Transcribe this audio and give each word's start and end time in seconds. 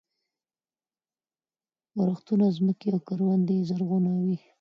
ورښتونه 1.99 2.45
ځمکې 2.57 2.87
او 2.93 2.99
کروندې 3.07 3.57
زرغونوي. 3.69 4.37